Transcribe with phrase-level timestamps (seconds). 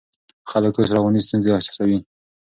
[0.49, 1.99] خلک اوس رواني ستونزې احساسوي.